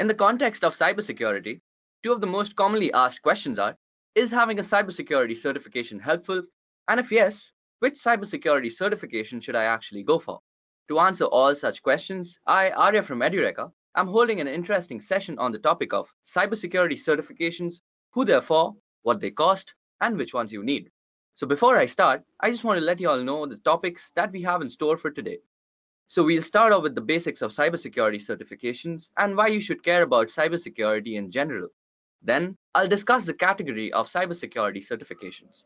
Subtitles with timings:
[0.00, 1.60] In the context of cybersecurity,
[2.02, 3.76] two of the most commonly asked questions are,
[4.14, 6.40] is having a cybersecurity certification helpful?
[6.88, 10.40] And if yes, which cybersecurity certification should I actually go for?
[10.88, 15.52] To answer all such questions, I, Arya from Edureka, am holding an interesting session on
[15.52, 17.82] the topic of cybersecurity certifications,
[18.14, 20.90] who they're for, what they cost, and which ones you need.
[21.34, 24.32] So before I start, I just want to let you all know the topics that
[24.32, 25.40] we have in store for today.
[26.10, 30.02] So we'll start off with the basics of cybersecurity certifications and why you should care
[30.02, 31.68] about cybersecurity in general.
[32.20, 35.62] Then I'll discuss the category of cybersecurity certifications.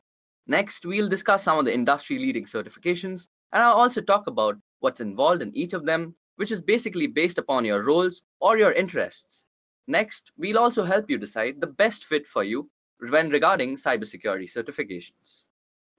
[0.46, 3.23] Next, we'll discuss some of the industry leading certifications
[3.54, 7.38] and I'll also talk about what's involved in each of them, which is basically based
[7.38, 9.45] upon your roles or your interests.
[9.87, 12.68] Next, we'll also help you decide the best fit for you
[12.98, 15.45] when regarding cybersecurity certifications.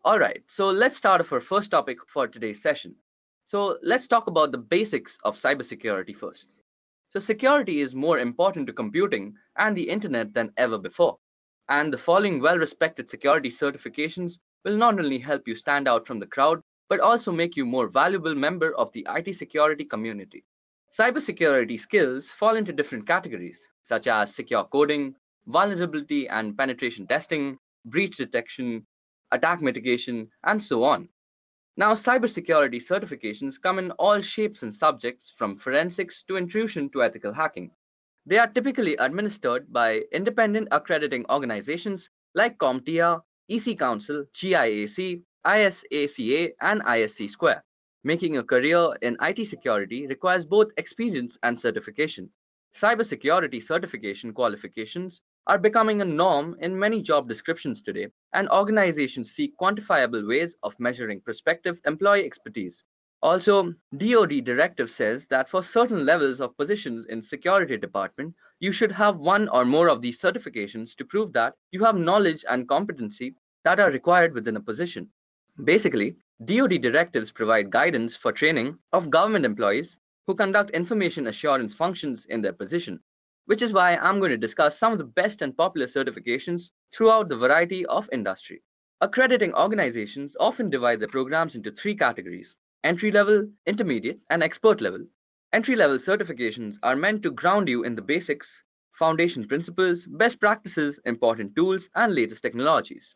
[0.06, 2.96] Alright, so let's start off our first topic for today's session.
[3.48, 6.58] So let's talk about the basics of cybersecurity first.
[7.10, 11.20] So security is more important to computing and the internet than ever before.
[11.70, 16.26] And the following well-respected security certifications will not only help you stand out from the
[16.26, 20.44] crowd, but also make you more valuable member of the IT security community.
[21.00, 25.16] Cybersecurity skills fall into different categories, such as secure coding,
[25.46, 28.88] vulnerability and penetration testing, breach detection,
[29.32, 31.10] attack mitigation, and so on.
[31.78, 37.34] Now, cybersecurity certifications come in all shapes and subjects from forensics to intrusion to ethical
[37.34, 37.72] hacking.
[38.26, 46.82] They are typically administered by independent accrediting organizations like CompTIA, EC Council, GIAC, ISACA, and
[46.82, 47.64] ISC Square.
[48.06, 52.30] Making a career in IT security requires both experience and certification.
[52.82, 59.58] Cybersecurity certification qualifications are becoming a norm in many job descriptions today, and organizations seek
[59.58, 62.84] quantifiable ways of measuring prospective employee expertise.
[63.22, 68.92] Also, DoD directive says that for certain levels of positions in security department, you should
[68.92, 73.34] have one or more of these certifications to prove that you have knowledge and competency
[73.64, 75.10] that are required within a position.
[75.64, 79.98] Basically, DoD directives provide guidance for training of government employees
[80.28, 83.00] who conduct information assurance functions in their position,
[83.46, 87.30] which is why I'm going to discuss some of the best and popular certifications throughout
[87.30, 88.62] the variety of industry.
[89.02, 95.06] Accrediting organizations often divide their programs into three categories entry level, intermediate, and expert level.
[95.54, 98.48] Entry level certifications are meant to ground you in the basics,
[98.98, 103.16] foundation principles, best practices, important tools, and latest technologies.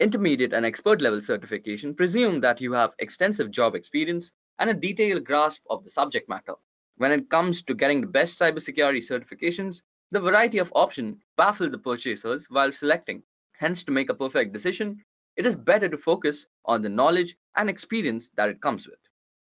[0.00, 5.24] Intermediate and expert level certification presume that you have extensive job experience and a detailed
[5.24, 6.54] grasp of the subject matter.
[6.96, 9.80] When it comes to getting the best cybersecurity certifications,
[10.12, 13.24] the variety of options baffle the purchasers while selecting.
[13.58, 15.02] Hence, to make a perfect decision,
[15.36, 18.98] it is better to focus on the knowledge and experience that it comes with.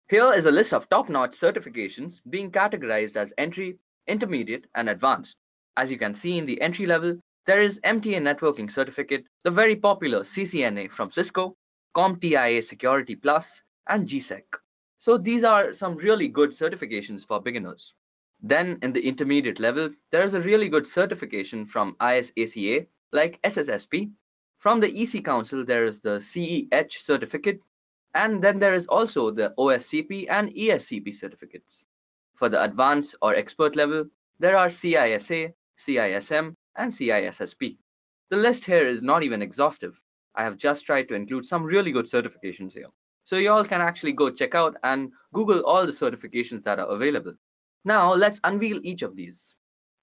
[0.09, 3.78] Here is a list of top-notch certifications being categorized as entry,
[4.09, 5.37] intermediate, and advanced.
[5.76, 9.76] As you can see in the entry level, there is MTA Networking Certificate, the very
[9.76, 11.56] popular CCNA from Cisco,
[11.97, 13.44] CompTIA Security Plus,
[13.88, 14.43] and GSEC.
[14.98, 17.92] So these are some really good certifications for beginners.
[18.42, 24.12] Then in the intermediate level, there is a really good certification from ISACA, like SSCP.
[24.58, 27.60] From the EC Council, there is the CEH certificate,
[28.14, 31.84] and then there is also the OSCP and ESCP certificates.
[32.37, 34.06] For the advanced or expert level,
[34.41, 35.54] there are CISA,
[35.87, 37.76] CISM, and CISSP.
[38.31, 39.94] The list here is not even exhaustive.
[40.34, 42.91] I have just tried to include some really good certifications here.
[43.28, 46.91] So you all can actually go check out and Google all the certifications that are
[46.91, 47.34] available.
[47.84, 49.55] Now let's unveil each of these.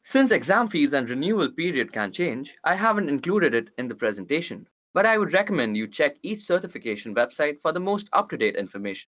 [0.04, 4.68] Since exam fees and renewal period can change, I haven't included it in the presentation,
[4.94, 9.08] but I would recommend you check each certification website for the most up-to-date information.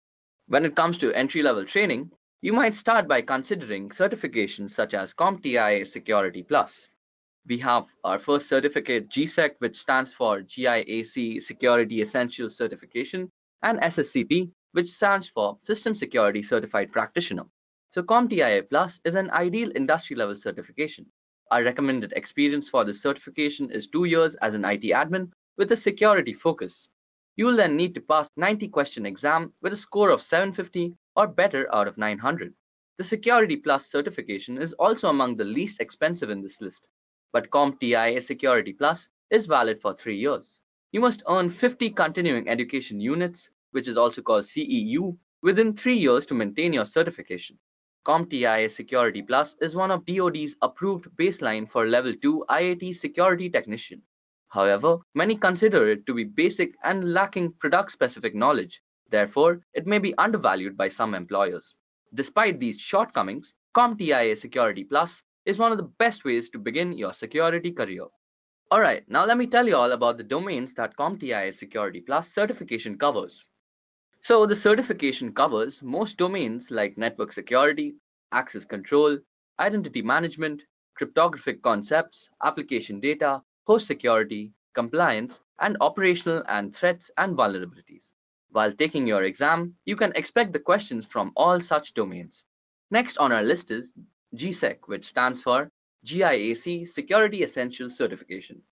[0.49, 2.11] When it comes to entry-level training,
[2.41, 6.89] you might start by considering certifications such as CompTIA Security Plus.
[7.47, 13.31] We have our first certificate GSEC, which stands for GIAC Security Essentials Certification,
[13.63, 17.45] and SSCP, which stands for System Security Certified Practitioner.
[17.91, 21.07] So CompTIA Plus is an ideal industry-level certification.
[21.51, 25.77] Our recommended experience for this certification is two years as an IT admin with a
[25.77, 26.87] security focus.
[27.37, 31.27] You will then need to pass 90 question exam with a score of 750 or
[31.27, 32.55] better out of 900.
[32.99, 36.87] The Security Plus certification is also among the least expensive in this list,
[37.33, 40.61] but CompTIA Security Plus is valid for 3 years.
[40.93, 46.27] You must earn 50 continuing education units, which is also called CEU, within 3 years
[46.27, 47.59] to maintain your certification.
[48.07, 54.03] CompTIA Security Plus is one of DoD's approved baseline for Level 2 IAT Security Technician.
[54.49, 58.81] However, many consider it to be basic and lacking product-specific knowledge.
[59.11, 61.75] Therefore, it may be undervalued by some employers.
[62.15, 67.13] Despite these shortcomings, CompTIA Security Plus is one of the best ways to begin your
[67.13, 68.07] security career.
[68.73, 72.99] Alright, now let me tell you all about the domains that CompTIA Security Plus certification
[72.99, 73.43] covers.
[74.23, 77.95] So the certification covers most domains like network security,
[78.33, 79.19] access control,
[79.59, 80.63] identity management,
[80.95, 88.11] cryptographic concepts, application data, host security, compliance, and operational and threats and vulnerabilities.
[88.51, 92.43] While taking your exam, you can expect the questions from all such domains.
[92.91, 93.93] Next on our list is
[94.35, 95.71] GSEC, which stands for
[96.05, 98.63] GIAC Security Essentials Certification.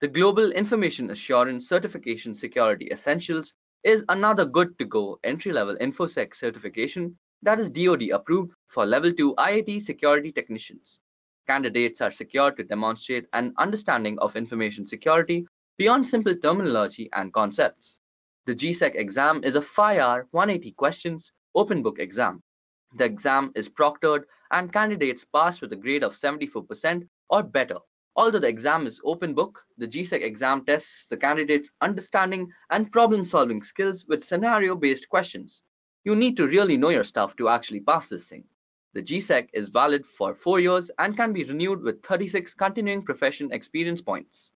[0.00, 6.34] The Global Information Assurance Certification Security Essentials is another good to go entry level InfoSec
[6.34, 10.98] certification that is DoD approved for level 2 IAT security technicians.
[11.46, 15.46] Candidates are secured to demonstrate an understanding of information security
[15.78, 17.96] beyond simple terminology and concepts.
[18.46, 22.42] The GSEC exam is a 5-hour, 180 questions, open book exam.
[22.96, 27.78] The exam is proctored and candidates pass with a grade of 74% or better.
[28.18, 33.62] Although the exam is open book, the GSEC exam tests the candidate's understanding and problem-solving
[33.62, 35.62] skills with scenario-based questions.
[36.02, 38.42] You need to really know your stuff to actually pass this thing.
[38.92, 43.52] The GSEC is valid for 4 years and can be renewed with 36 continuing profession
[43.52, 44.50] experience points.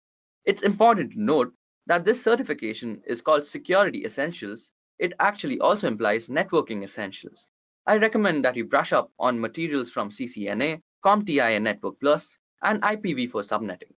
[0.45, 1.53] It's important to note
[1.87, 7.47] that this certification is called Security Essentials, it actually also implies Networking Essentials.
[7.87, 12.27] I recommend that you brush up on materials from CCNA, CompTIA Network Plus,
[12.63, 13.93] and IPv4 subnetting.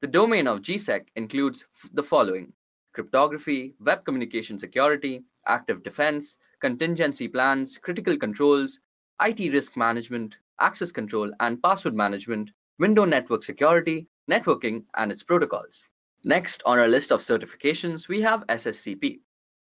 [0.00, 2.52] The domain of GSEC includes the following
[2.94, 8.78] cryptography, web communication security, active defense, contingency plans, critical controls,
[9.20, 15.82] IT risk management, access control and password management, window network security, networking, and its protocols.
[16.24, 19.20] Next on our list of certifications, we have SSCP.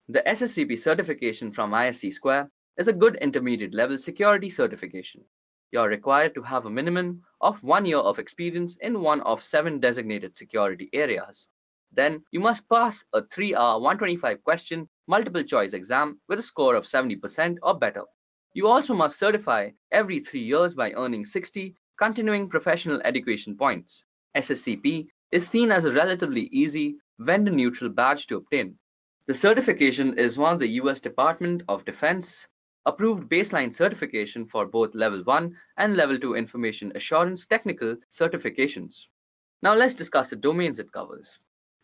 [0.10, 5.24] The SSCP certification from ISC Square is a good intermediate level security certification.
[5.72, 9.42] You are required to have a minimum of one year of experience in one of
[9.42, 11.48] seven designated security areas.
[11.94, 16.84] Then you must pass a 3-hour 125 question multiple choice exam with a score of
[16.84, 18.04] 70% or better.
[18.54, 24.04] You also must certify every 3 years by earning 60 continuing professional education points.
[24.36, 28.78] SSCP is seen as a relatively easy, vendor-neutral badge to obtain.
[29.28, 32.48] The certification is one of the US Department of Defense
[32.86, 38.94] approved baseline certification for both Level 1 and Level 2 Information Assurance Technical certifications.
[39.62, 41.38] Now let's discuss the domains it covers.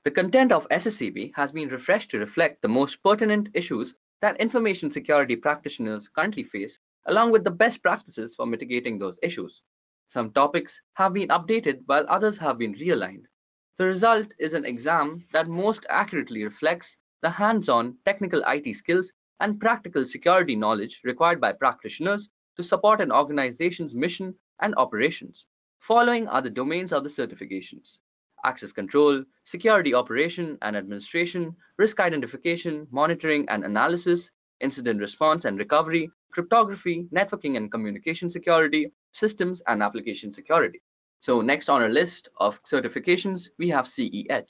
[0.04, 4.90] The content of SSCP has been refreshed to reflect the most pertinent issues that information
[4.90, 9.62] security practitioners currently face along with the best practices for mitigating those issues.
[10.10, 13.26] Some topics have been updated while others have been realigned.
[13.78, 19.60] The result is an exam that most accurately reflects the hands-on technical IT skills and
[19.60, 25.46] practical security knowledge required by practitioners to support an organization's mission and operations.
[25.88, 27.98] Following are the domains of the certifications.
[28.44, 34.30] Access control, security operation and administration, risk identification, monitoring and analysis,
[34.60, 40.82] incident response and recovery, cryptography, networking and communication security, systems and application security.
[41.20, 44.50] So next on our list of certifications, we have CEH.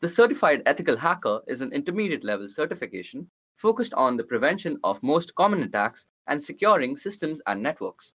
[0.00, 3.30] The Certified Ethical Hacker is an intermediate level certification
[3.60, 8.12] focused on the prevention of most common attacks and securing systems and networks.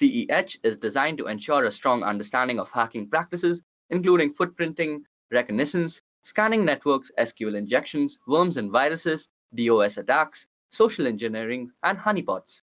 [0.00, 6.64] CEH is designed to ensure a strong understanding of hacking practices, including footprinting, reconnaissance, scanning
[6.64, 12.60] networks, SQL injections, worms and viruses, DOS attacks, social engineering, and honeypots.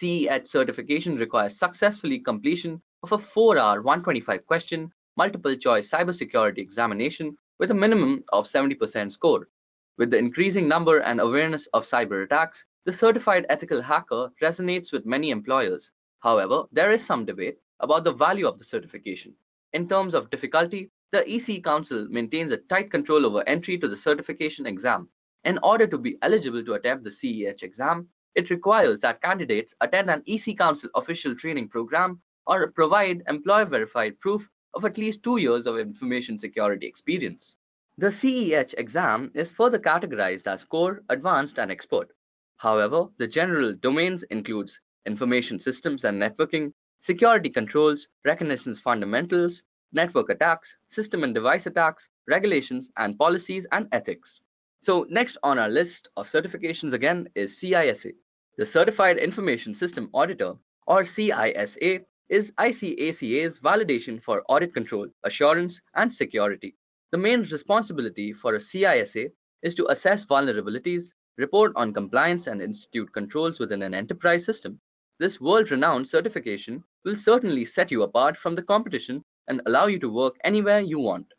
[0.00, 7.70] CEH certification requires successfully completion of a 4-hour 125 question multiple choice cybersecurity examination with
[7.70, 9.48] a minimum of 70% score.
[9.98, 15.06] With the increasing number and awareness of cyber attacks, the certified ethical hacker resonates with
[15.06, 15.90] many employers.
[16.20, 19.34] However, there is some debate about the value of the certification.
[19.72, 23.96] In terms of difficulty, the EC Council maintains a tight control over entry to the
[23.96, 25.08] certification exam.
[25.44, 30.10] In order to be eligible to attempt the CEH exam, it requires that candidates attend
[30.10, 34.42] an EC Council official training program or provide employer-verified proof
[34.74, 37.54] of at least two years of information security experience.
[37.98, 42.10] The CEH exam is further categorized as core, advanced, and expert.
[42.58, 49.62] However, the general domains includes information systems and networking, security controls, reconnaissance fundamentals,
[49.92, 54.40] network attacks, system and device attacks, regulations, and policies and ethics.
[54.82, 58.12] So next on our list of certifications again is CISA.
[58.58, 66.12] The Certified Information System Auditor, or CISA, is ISACA's validation for audit control, assurance, and
[66.12, 66.74] security.
[67.12, 69.30] The main responsibility for a CISA
[69.62, 74.80] is to assess vulnerabilities, report on compliance and institute controls within an enterprise system.
[75.20, 80.12] This world-renowned certification will certainly set you apart from the competition and allow you to
[80.12, 81.32] work anywhere you want.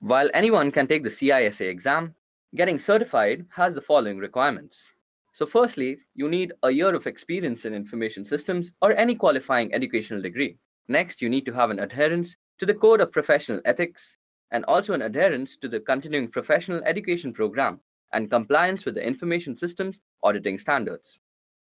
[0.00, 2.16] While anyone can take the CISA exam,
[2.56, 4.76] getting certified has the following requirements.
[5.34, 10.20] So firstly, you need a year of experience in information systems or any qualifying educational
[10.20, 10.58] degree.
[10.88, 14.02] Next, you need to have an adherence to the Code of Professional Ethics
[14.52, 17.80] and also an adherence to the Continuing Professional Education Program
[18.12, 21.18] and compliance with the Information Systems Auditing Standards.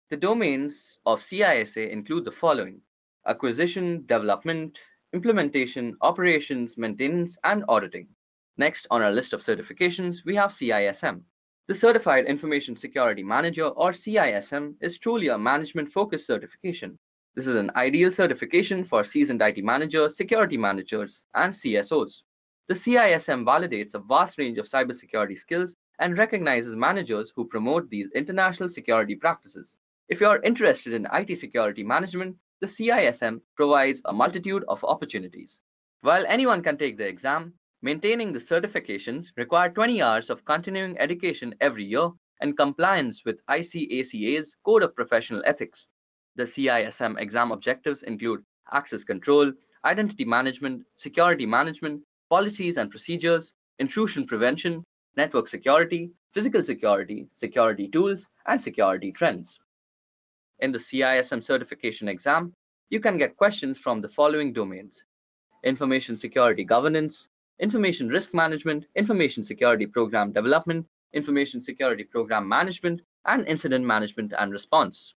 [0.09, 2.81] The domains of CISA include the following
[3.25, 4.77] acquisition, development,
[5.13, 8.09] implementation, operations, maintenance, and auditing.
[8.57, 11.21] Next on our list of certifications, we have CISM.
[11.67, 16.99] The Certified Information Security Manager or CISM is truly a management focused certification.
[17.35, 22.23] This is an ideal certification for seasoned IT managers, security managers, and CSOs.
[22.67, 28.09] The CISM validates a vast range of cybersecurity skills and recognizes managers who promote these
[28.15, 29.75] international security practices.
[30.07, 35.59] If you are interested in IT security management, the CISM provides a multitude of opportunities.
[36.01, 41.55] While anyone can take the exam, maintaining the certifications require 20 hours of continuing education
[41.59, 42.09] every year
[42.41, 45.87] and compliance with ISACA's Code of Professional Ethics.
[46.35, 49.51] The CISM exam objectives include access control,
[49.83, 54.83] identity management, security management, policies and procedures, intrusion prevention,
[55.15, 59.59] network security, physical security, security tools, and security trends
[60.61, 62.53] in the CISM certification exam,
[62.89, 65.03] you can get questions from the following domains.
[65.63, 67.27] Information Security Governance,
[67.59, 74.51] Information Risk Management, Information Security Program Development, Information Security Program Management, and Incident Management and
[74.51, 75.13] Response.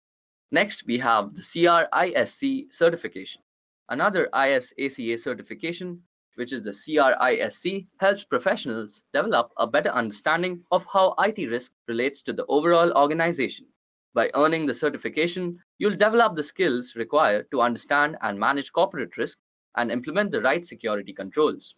[0.51, 3.41] Next, we have the CRISC certification.
[3.89, 6.01] Another ISACA certification,
[6.35, 12.21] which is the CRISC, helps professionals develop a better understanding of how IT risk relates
[12.23, 13.65] to the overall organization.
[14.13, 19.37] By earning the certification, you'll develop the skills required to understand and manage corporate risk
[19.75, 21.75] and implement the right security controls.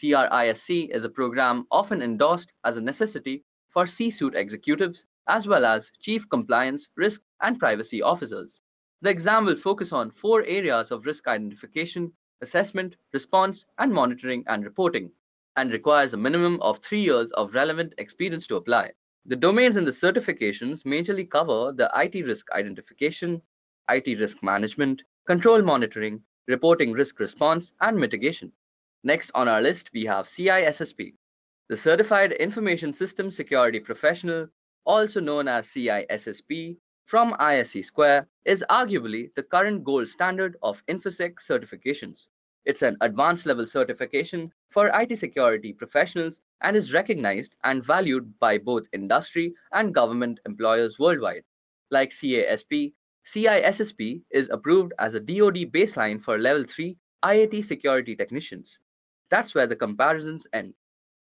[0.00, 5.90] CRISC is a program often endorsed as a necessity for C-suite executives as well as
[6.00, 8.58] chief compliance, risk, and privacy officers.
[9.02, 12.12] The exam will focus on four areas of risk identification,
[12.42, 15.10] assessment, response, and monitoring and reporting,
[15.56, 18.92] and requires a minimum of three years of relevant experience to apply.
[19.24, 23.42] The domains in the certifications majorly cover the IT risk identification,
[23.88, 28.52] IT risk management, control monitoring, reporting risk response, and mitigation.
[29.02, 31.14] Next on our list, we have CISSP,
[31.68, 34.48] the Certified Information System Security Professional,
[34.84, 41.36] also known as CISSP, from ISC Square, is arguably the current gold standard of InfoSec
[41.48, 42.26] certifications.
[42.64, 48.58] It's an advanced level certification for IT security professionals and is recognized and valued by
[48.58, 51.44] both industry and government employers worldwide.
[51.92, 52.92] Like CASP,
[53.32, 58.78] CISSP is approved as a DoD baseline for Level 3 IAT security technicians.
[59.30, 60.74] That's where the comparisons end.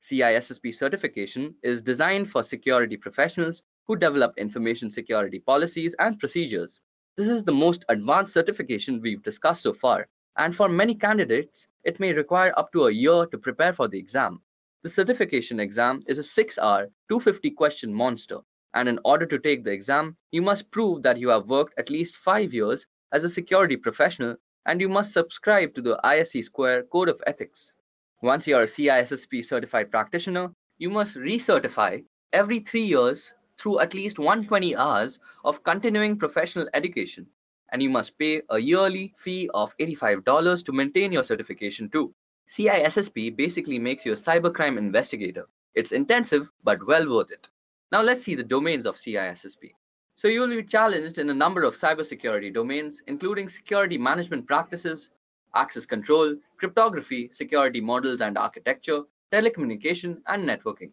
[0.09, 6.79] CISSP certification is designed for security professionals who develop information security policies and procedures.
[7.15, 11.99] This is the most advanced certification we've discussed so far, and for many candidates, it
[11.99, 14.41] may require up to a year to prepare for the exam.
[14.83, 18.39] The certification exam is a 6-hour, 250-question monster,
[18.73, 21.89] and in order to take the exam, you must prove that you have worked at
[21.89, 26.83] least 5 years as a security professional and you must subscribe to the ISC Square
[26.91, 27.73] Code of Ethics.
[28.21, 32.03] Once you are a CISSP certified practitioner, you must recertify
[32.33, 33.21] every 3 years
[33.61, 37.27] through at least 120 hours of continuing professional education,
[37.71, 42.13] and you must pay a yearly fee of $85 to maintain your certification too.
[42.57, 45.47] CISSP basically makes you a cybercrime investigator.
[45.75, 47.47] It's intensive, but well worth it.
[47.91, 49.73] Now let's see the domains of CISSP.
[50.15, 55.09] So you will be challenged in a number of cybersecurity domains, including security management practices,
[55.55, 60.91] access control, cryptography, security models and architecture, telecommunication, and networking.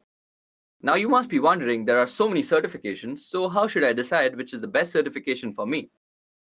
[0.85, 4.37] Now you must be wondering, there are so many certifications, so how should I decide
[4.37, 5.89] which is the best certification for me?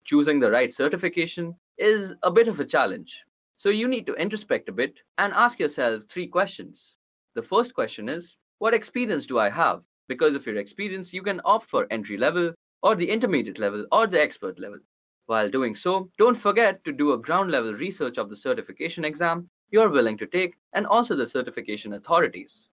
[0.07, 3.15] Choosing the right certification is a bit of a challenge.
[3.59, 6.95] So you need to introspect a bit and ask yourself three questions.
[7.35, 9.83] The first question is, what experience do I have?
[10.09, 14.07] Because of your experience, you can opt for entry level or the intermediate level or
[14.07, 14.79] the expert level.
[15.27, 19.51] While doing so, don't forget to do a ground level research of the certification exam
[19.71, 22.69] you're willing to take and also the certification authorities.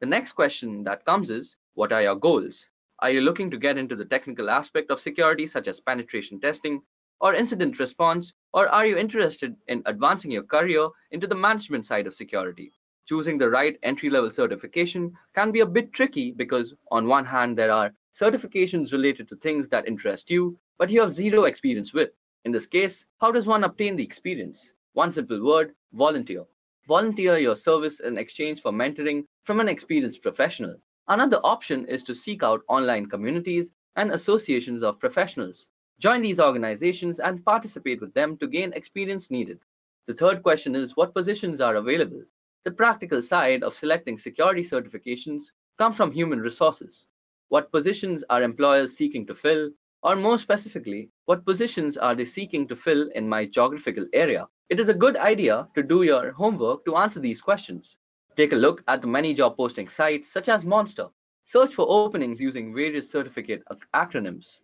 [0.00, 2.66] The next question that comes is, what are your goals?
[3.00, 6.80] Are you looking to get into the technical aspect of security such as penetration testing,
[7.20, 12.06] or incident response, or are you interested in advancing your career into the management side
[12.06, 12.72] of security?
[13.08, 17.70] Choosing the right entry-level certification can be a bit tricky because on one hand there
[17.70, 22.08] are certifications related to things that interest you, but you have zero experience with.
[22.46, 24.58] In this case, how does one obtain the experience?
[24.94, 26.44] One simple word, volunteer.
[26.88, 30.76] Volunteer your service in exchange for mentoring from an experienced professional.
[31.08, 35.66] Another option is to seek out online communities and associations of professionals.
[36.00, 39.60] Join these organizations and participate with them to gain experience needed.
[40.06, 42.22] The third question is what positions are available?
[42.64, 45.44] The practical side of selecting security certifications
[45.78, 47.06] come from human resources.
[47.48, 49.70] What positions are employers seeking to fill?
[50.02, 54.48] Or more specifically, what positions are they seeking to fill in my geographical area?
[54.68, 57.96] It is a good idea to do your homework to answer these questions.
[58.40, 61.08] Take a look at the many job posting sites such as Monster.
[61.50, 63.62] Search for openings using various certificate
[63.94, 64.60] acronyms.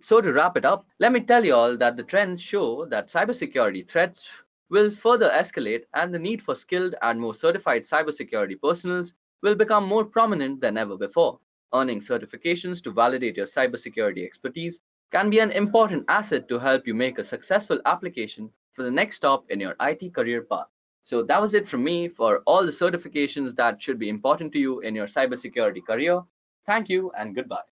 [0.00, 3.10] So to wrap it up, let me tell you all that the trends show that
[3.10, 4.24] cybersecurity threats
[4.70, 9.12] will further escalate and the need for skilled and more certified cybersecurity personals
[9.42, 11.38] will become more prominent than ever before.
[11.74, 14.80] Earning certifications to validate your cybersecurity expertise
[15.12, 19.16] can be an important asset to help you make a successful application for the next
[19.16, 20.68] stop in your IT career path.
[21.04, 24.58] So that was it from me for all the certifications that should be important to
[24.58, 26.22] you in your cybersecurity career.
[26.66, 27.68] Thank you and goodbye.